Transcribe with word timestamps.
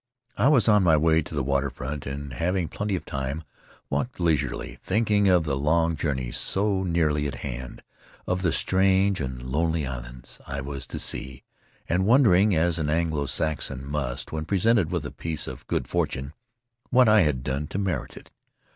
I 0.35 0.47
was 0.47 0.67
on 0.67 0.81
my 0.81 0.97
way 0.97 1.21
to 1.21 1.35
the 1.35 1.43
water 1.43 1.69
front, 1.69 2.07
and, 2.07 2.33
having 2.33 2.67
plenty 2.69 2.95
of 2.95 3.05
time, 3.05 3.43
walked 3.87 4.19
leisurely, 4.19 4.79
thinking 4.81 5.27
of 5.27 5.43
the 5.43 5.55
long 5.55 5.95
journey 5.95 6.31
so 6.31 6.81
nearly 6.81 7.27
at 7.27 7.35
hand, 7.45 7.83
of 8.25 8.41
the 8.41 8.51
strange 8.51 9.21
and 9.21 9.43
lonely 9.43 9.85
islands 9.85 10.39
I 10.47 10.59
was 10.61 10.87
to 10.87 10.97
see, 10.97 11.43
and 11.87 12.03
wondering, 12.07 12.55
as 12.55 12.79
an 12.79 12.89
Anglo 12.89 13.27
Saxon 13.27 13.85
must 13.85 14.31
when 14.31 14.45
presented 14.45 14.89
with 14.89 15.05
a 15.05 15.11
piece 15.11 15.45
of 15.45 15.67
good 15.67 15.87
fortune, 15.87 16.33
what 16.89 17.07
I 17.07 17.21
had 17.21 17.43
done 17.43 17.67
to 17.67 17.77
merit 17.77 18.17
it. 18.17 18.31